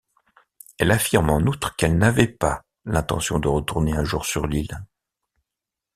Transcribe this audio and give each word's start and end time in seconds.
Elle 0.79 0.89
affirme 0.89 1.29
en 1.29 1.37
outre 1.41 1.75
qu'elle 1.75 1.95
n'avait 1.95 2.25
pas 2.27 2.65
l'intention 2.85 3.37
de 3.37 3.47
retourner 3.47 3.95
un 3.95 4.03
jour 4.03 4.25
sur 4.25 4.47
l'île. 4.47 4.83